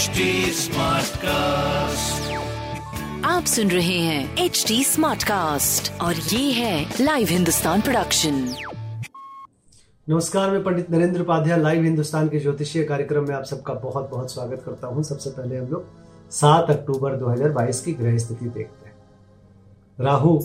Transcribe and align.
HD 0.00 0.24
Smartcast. 0.56 2.28
आप 3.24 3.44
सुन 3.44 3.70
रहे 3.70 3.98
हैं 3.98 4.36
एच 4.44 4.64
डी 4.68 4.84
स्मार्ट 4.84 5.22
कास्ट 5.22 6.00
और 6.00 6.14
ये 6.14 6.52
है 6.52 6.94
लाइव 7.00 7.28
हिंदुस्तान 7.30 7.80
प्रोडक्शन 7.80 8.34
नमस्कार 10.08 10.50
मैं 10.50 10.62
पंडित 10.64 10.90
नरेंद्र 10.90 11.20
उपाध्याय 11.20 11.60
लाइव 11.62 11.82
हिंदुस्तान 11.84 12.28
के 12.28 12.40
ज्योतिषीय 12.40 12.84
कार्यक्रम 12.84 13.28
में 13.28 13.34
आप 13.34 13.44
सबका 13.44 13.74
बहुत 13.74 14.10
बहुत 14.10 14.32
स्वागत 14.32 14.62
करता 14.66 14.86
हूँ। 14.86 15.02
सबसे 15.02 15.30
पहले 15.30 15.56
हम 15.56 15.66
लोग 15.66 15.84
7 16.30 16.70
अक्टूबर 16.70 17.18
2022 17.18 17.80
की 17.80 17.92
ग्रह 17.92 18.18
स्थिति 18.18 18.44
देखते 18.44 18.88
हैं। 18.88 18.96
राहु 20.00 20.40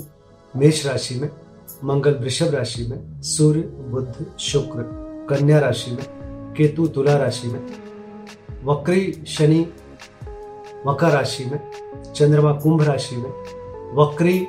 मेष 0.53 0.85
राशि 0.85 1.15
में 1.15 1.29
मंगल 1.83 2.13
वृषभ 2.13 2.55
राशि 2.55 2.87
में 2.87 3.21
सूर्य 3.21 3.61
बुध 3.61 4.37
शुक्र 4.39 4.81
कन्या 5.29 5.59
राशि 5.59 5.91
में 5.91 6.05
केतु 6.57 6.87
तुला 6.87 7.17
राशि 7.17 7.47
में 7.47 7.95
वक्री 8.65 9.24
शनि 9.28 9.74
मकर 10.87 11.10
राशि 11.10 11.46
में, 11.46 11.71
चंद्रमा 12.15 12.54
कुंभ 12.54 12.82
राशि 12.82 13.15
में, 13.15 13.29
वक्री 13.96 14.47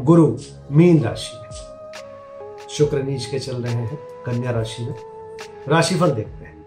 गुरु 0.00 0.38
मीन 0.70 1.04
राशि 1.04 1.36
में। 1.36 1.50
शुक्र 2.70 3.02
नीच 3.02 3.26
के 3.26 3.38
चल 3.38 3.56
रहे 3.56 3.72
हैं, 3.72 3.96
कन्या 3.96 4.50
राशि 4.50 4.82
में। 4.82 4.94
राशिफल 5.68 6.10
देखते 6.10 6.44
हैं। 6.44 6.66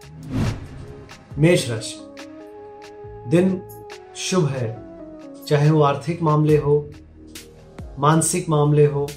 मेष 1.38 1.70
राशि। 1.70 2.16
दिन 3.28 3.62
शुभ 4.16 4.46
है। 4.46 4.84
चाहे 5.48 5.72
वो 5.72 5.82
आर्थिक 5.82 6.22
मामले 6.22 6.58
हो, 6.58 6.90
मानसिक 8.00 8.50
मामले 8.50 8.86
हो, 8.86 9.08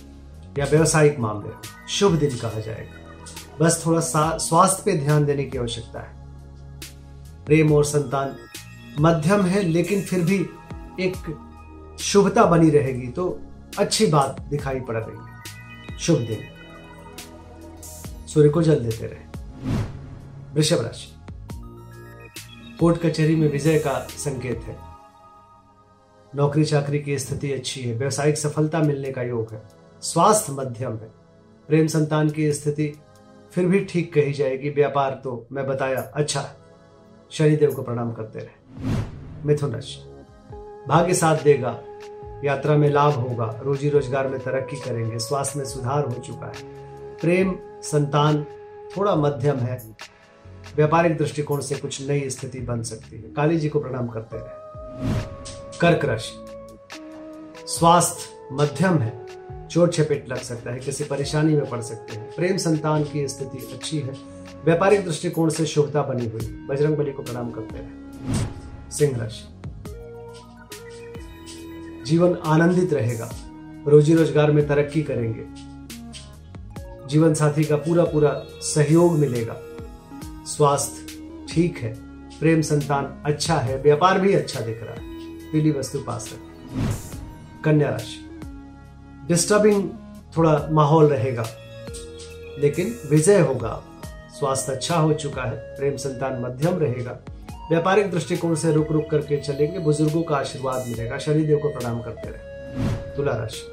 या 0.58 0.64
व्यवसायिक 0.64 1.18
मामले 1.18 1.48
हो, 1.48 1.88
शुभ 1.88 2.12
दिन 2.12 2.36
कहा 2.36 2.60
जाएगा। 2.60 3.24
बस 3.60 3.82
थोड़ा 3.86 4.00
सा 4.00 4.38
स्वास्थ्य 4.38 4.82
पे 4.86 4.98
ध्यान 4.98 5.24
देने 5.24 5.44
की 5.44 5.58
आवश्यकता 5.58 6.00
है। 6.00 6.15
प्रेम 7.46 7.72
और 7.72 7.84
संतान। 7.84 8.36
मध्यम 9.00 9.42
है, 9.42 9.62
लेकिन 9.62 10.02
फिर 10.02 10.20
भी 10.20 10.46
एक 11.00 11.14
शुभता 12.00 12.44
बनी 12.44 12.70
रहेगी। 12.70 13.08
तो 13.08 13.40
अच्छी 13.78 14.06
बात 14.06 14.40
दिखाई 14.40 14.80
पड़ 14.80 14.96
रही 14.96 15.16
है। 15.16 15.36
शुभ 15.98 16.18
दिन। 16.18 16.38
सूर्य 18.26 18.48
को 18.48 18.62
जल 18.62 18.74
देते 18.74 19.06
रहे। 19.06 19.42
वृषभ 20.54 20.80
राशि। 20.80 21.14
कोर्ट 22.80 23.02
कचहरी 23.02 23.36
में 23.36 23.52
विजय 23.52 23.78
का 23.78 24.06
संकेत 24.10 24.60
है। 24.64 24.76
नौकरी 26.34 26.64
चाकरी 26.64 26.98
की 26.98 27.18
स्थिति 27.18 27.52
अच्छी 27.52 27.80
है। 27.80 27.96
व्यवसायिक 27.96 28.38
सफलता 28.38 28.78
मिलने 28.78 29.12
का 29.12 29.22
योग 29.22 29.52
है। 29.52 29.62
स्वास्थ्य 30.02 30.52
मध्यम 30.52 30.92
है। 30.92 31.10
प्रेम 31.68 31.86
संतान 31.86 32.30
की 32.30 32.52
स्थिति 32.52 33.00
फिर 33.52 33.66
भी 33.66 33.84
ठीक 33.84 34.14
कही 34.14 34.32
जाएगी। 34.32 34.70
व्यापार 34.70 35.20
तो 35.24 35.46
मैं 35.52 35.66
बताया 35.66 36.12
अच्छा 36.14 36.40
है। 36.40 36.65
शनिदेव 37.30 37.72
को 37.72 37.82
प्रणाम 37.82 38.12
करते 38.12 38.38
रहे। 38.38 38.94
मिथुन 39.44 39.72
राशि 39.72 39.98
भाग्य 40.88 41.14
साथ 41.14 41.36
देगा, 41.36 41.80
यात्रा 42.44 42.76
में 42.76 42.90
लाभ 42.90 43.12
होगा, 43.12 43.60
रोजी 43.62 43.88
रोज़गार 43.88 44.28
में 44.28 44.40
तरक्की 44.40 44.76
करेंगे, 44.76 45.18
स्वास्थ्य 45.18 45.58
में 45.58 45.66
सुधार 45.66 46.04
हो 46.04 46.12
चुका 46.12 46.46
है। 46.46 46.64
प्रेम, 47.20 47.58
संतान 47.82 48.46
थोड़ा 48.96 49.14
मध्यम 49.14 49.56
है। 49.56 49.96
व्यापारिक 50.76 51.18
दृष्टिकोण 51.18 51.60
से 51.60 51.74
कुछ 51.74 52.08
नई 52.08 52.30
स्थिति 52.30 52.60
बन 52.60 52.82
सकती 52.82 53.16
है। 53.16 53.22
काली 53.22 53.58
जी 53.58 53.68
को 53.68 53.80
प्रणाम 53.80 54.08
करते 54.08 54.36
रहे। 54.36 55.78
कर्क 55.78 56.04
राशि 56.04 56.44
स्वास्थ्य 57.66 58.48
मध्यम 58.52 58.98
है। 58.98 59.26
चोट 59.68 59.90
चपेट 59.90 60.28
लग 60.28 60.38
सकता 60.38 60.70
है, 60.70 60.78
किसी 60.78 61.04
परेशानी 61.04 61.54
में 61.54 61.70
पड़ 61.70 61.80
सकते 61.80 62.16
हैं। 62.16 62.34
प्रेम, 62.36 62.56
संतान 62.56 63.04
की 63.04 63.28
स्थिति 63.28 63.58
अच्छी 63.72 63.98
है। 63.98 64.35
व्यापारिक 64.66 65.04
दृष्टिकोण 65.04 65.50
से 65.50 65.66
शुभता 65.66 66.02
बनी 66.02 66.26
हुई, 66.26 66.46
बजरंग 66.68 66.96
बली 66.96 67.12
को 67.12 67.22
प्रणाम 67.22 67.50
करते 67.50 67.78
हैं। 67.78 68.90
सिंह 68.90 69.16
राशि 69.18 69.44
जीवन 72.06 72.34
आनंदित 72.46 72.92
रहेगा, 72.92 73.28
रोजी 73.88 74.14
रोज़गार 74.14 74.50
में 74.50 74.66
तरक्की 74.68 75.02
करेंगे। 75.02 75.44
जीवन 77.08 77.34
साथी 77.34 77.64
का 77.64 77.76
पूरा 77.76 78.04
पूरा 78.04 78.32
सहयोग 78.64 79.18
मिलेगा। 79.18 79.56
स्वास्थ्य 80.46 81.44
ठीक 81.48 81.78
है, 81.78 81.94
प्रेम 82.40 82.60
संतान 82.62 83.04
अच्छा 83.26 83.54
है, 83.54 83.80
व्यापार 83.82 84.20
भी 84.20 84.32
अच्छा 84.34 84.60
दिख 84.60 84.82
रहा 84.82 84.94
है, 84.94 85.00
पीली 85.52 85.70
वस्तु 85.70 85.98
पास 85.98 86.30
रखें। 86.32 87.62
कन्या 87.64 87.90
राशि। 87.90 88.18
डिस्टर्बिंग 89.28 89.88
थोड़ा 90.36 90.68
माहौल 90.72 91.06
रहेगा, 91.06 91.46
लेकिन 92.58 92.94
विजय 93.10 93.40
होगा। 93.40 93.82
स्वास्थ्य 94.38 94.72
अच्छा 94.72 94.96
हो 94.96 95.12
चुका 95.12 95.42
है, 95.42 95.50
प्रेम 95.50 95.96
संतान 95.96 96.40
मध्यम 96.40 96.78
रहेगा। 96.78 97.18
व्यापारिक 97.70 98.10
दृष्टिकोण 98.10 98.54
से 98.54 98.72
रुक 98.72 98.92
रुक 98.92 99.10
करके 99.10 99.36
चलेंगे, 99.36 99.78
बुज़ुर्गों 99.78 100.22
का 100.22 100.36
आशीर्वाद 100.36 100.86
मिलेगा, 100.88 101.18
शनिदेव 101.18 101.58
को 101.58 101.68
प्रणाम 101.68 102.02
करते 102.02 102.28
रहे। 102.28 103.16
तुला 103.16 103.32
राशि। 103.32 103.72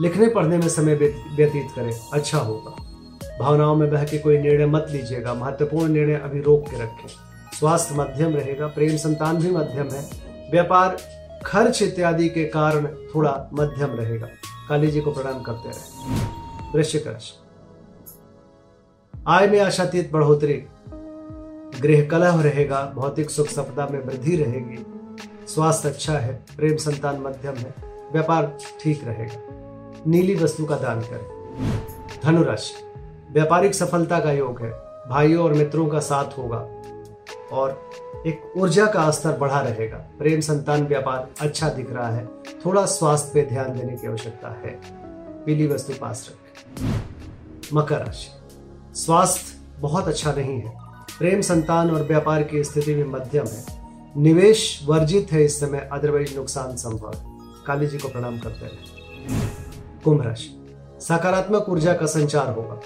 लिखने 0.00 0.28
पढ़ने 0.28 0.58
में 0.58 0.68
समय 0.68 0.94
व्यतीत 0.94 1.66
करें 1.76 2.00
अच्छा 2.12 2.38
होगा। 2.38 2.70
भावनाओं 3.40 3.76
में 3.76 3.90
बह 3.90 4.04
के 4.04 4.18
कोई 4.18 4.38
निर्णय 4.38 4.66
मत 4.66 4.86
लीजिएगा, 4.90 5.34
महत्वपूर्ण 5.34 5.92
निर्णय 5.92 6.14
अभी 6.14 6.40
रोक 6.40 6.68
के 6.70 6.82
रखें। 6.82 7.08
स्वास्थ्य 7.58 7.94
मध्यम 7.94 8.34
रहेगा, 8.34 8.66
प्रेम 8.66 8.96
संतान 8.96 9.36
भी 9.36 9.50
मध्यम 9.50 9.88
है। 9.88 10.08
व्यापार, 10.50 10.96
खर्च 11.44 11.82
इत्यादि 11.82 12.28
के 12.28 12.44
कारण 12.44 12.86
थोड़ा 12.86 13.50
मध्यम 13.52 13.90
रहेगा। 13.90 14.26
काली 14.68 14.90
जी 14.90 15.00
को 15.00 15.12
प्रणाम 15.12 15.42
करते 15.42 15.68
रहे। 15.68 16.14
वृश्चिक 16.78 17.06
राशि। 17.06 17.41
आय 19.28 19.46
में 19.46 19.60
आशातीत 19.60 20.12
बढ़ोतरी। 20.12 20.64
गृह 21.80 22.08
कलह 22.08 22.42
रहेगा, 22.42 22.92
भौतिक 22.94 23.30
सुख 23.30 23.46
सफलता 23.46 23.86
में 23.86 24.04
वृद्धि 24.04 24.36
रहेगी। 24.36 24.86
स्वास्थ्य 25.46 25.88
अच्छा 25.88 26.12
है, 26.12 26.42
प्रेम 26.56 26.76
संतान 26.76 27.20
मध्यम 27.20 27.54
है, 27.54 27.74
व्यापार 28.12 28.58
ठीक 28.80 29.04
रहेगा। 29.04 30.02
नीली 30.06 30.34
वस्तु 30.34 30.64
का 30.64 30.76
दान 30.76 31.00
करें। 31.00 31.82
धनुराशि, 32.24 32.74
व्यापारिक 33.32 33.74
सफलता 33.74 34.20
का 34.20 34.32
योग 34.32 34.60
है, 34.60 34.70
भाइयों 35.08 35.44
और 35.44 35.52
मित्रों 35.52 35.86
का 35.86 35.98
साथ 35.98 36.38
होगा, 36.38 36.66
और 37.52 37.90
एक 38.26 38.52
ऊर्जा 38.56 38.86
का 38.86 39.10
स्तर 39.10 39.38
बढ़ा 39.38 39.60
रहेगा। 39.60 39.96
प्रेम 39.96 40.40
संतान 40.40 40.86
व्यापार 40.86 41.28
अच्छा 41.40 41.68
दिख 41.68 41.92
रहा 41.92 42.08
है, 42.08 42.26
थोड़ा 42.66 42.86
स्वास्थ्य 42.86 43.30
पे 43.34 43.48
ध्यान 43.48 43.78
देने 43.78 43.96
की 43.96 44.06
आवश्यकता 44.06 44.48
है। 44.48 44.80
पीली 45.44 45.66
वस्तु 45.66 45.92
पास 46.00 46.30
रखें। 46.30 47.02
मकर 47.74 47.98
राशि 47.98 48.41
स्वास्थ्य 48.94 49.60
बहुत 49.80 50.08
अच्छा 50.08 50.32
नहीं 50.32 50.60
है। 50.60 50.78
प्रेम 51.18 51.40
संतान 51.40 51.90
और 51.90 52.02
व्यापार 52.02 52.42
की 52.42 52.64
स्थिति 52.64 52.94
में 52.94 53.04
मध्यम 53.04 53.46
है। 53.46 53.64
निवेश 54.16 54.80
वर्जित 54.84 55.32
है 55.32 55.44
इस 55.44 55.60
समय 55.60 55.88
अदरवाइज़ 55.92 56.36
नुकसान 56.36 56.76
संभव। 56.76 57.12
काली 57.66 57.86
जी 57.86 57.98
को 57.98 58.08
प्रणाम 58.08 58.38
करते 58.38 58.64
हैं। 58.66 58.78
कुंभ 60.04 60.22
राशि। 60.22 60.76
सकारात्मक 61.00 61.68
ऊर्जा 61.68 61.94
का 61.94 62.06
संचार 62.06 62.54
होगा। 62.54 62.80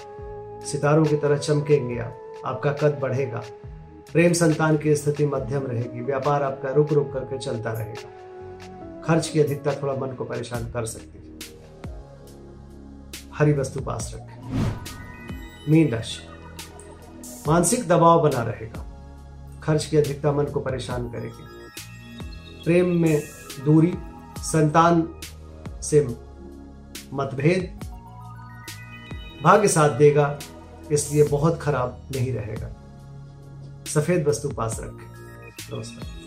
सितारों 0.65 1.05
की 1.05 1.15
तरह 1.15 1.37
चमकेंगे 1.37 1.99
आप। 1.99 2.17
आपका 2.45 2.73
कद 2.73 2.99
बढ़ेगा। 3.01 3.43
प्रेम 4.13 4.33
संतान 4.33 4.77
की 4.77 4.95
स्थिति 4.95 5.25
मध्यम 5.25 5.67
रहेगी। 5.67 6.01
व्यापार 6.01 6.43
आपका 6.43 6.71
रुक 6.71 6.93
रुक 6.93 7.13
करके 7.13 7.37
चलता 7.37 7.71
रहेगा। 7.71 8.09
खर्च 9.01 9.27
की 9.27 9.39
अधिकता 9.39 9.71
थोड़ा 9.73 9.93
मन 9.93 10.07
को 10.07 10.23
परेशान 10.23 10.71
कर 10.71 10.85
सकती 10.85 11.17
है। 11.17 11.37
हरी 13.33 13.53
वस्तु 13.53 13.81
पास 13.81 14.13
रखें। 14.15 14.76
मीन 15.69 15.89
राशि 15.89 16.27
मानसिक 17.47 17.87
दबाव 17.87 18.29
बना 18.29 18.43
रहेगा। 18.43 18.85
खर्च 19.63 19.85
की 19.85 19.97
अधिकता 19.97 20.31
मन 20.31 20.45
को 20.45 20.59
परेशान 20.59 21.09
करेगी। 21.09 21.45
प्रेम 22.63 22.89
में 23.01 23.23
दूरी, 23.65 23.93
संतान 24.39 25.21
से 25.81 26.07
मतभेद 27.13 27.79
भाग्य 29.43 29.67
साथ 29.67 29.89
देगा, 29.89 30.39
इसलिए 30.91 31.23
बहुत 31.23 31.59
खराब 31.59 32.07
नहीं 32.15 32.33
रहेगा। 32.33 32.69
सफ़ेद 33.87 34.27
वस्तु 34.27 34.49
पास 34.49 34.79
रखें। 34.79 35.77
नमस्कार। 35.77 36.26